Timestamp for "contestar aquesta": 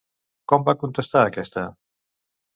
0.85-1.67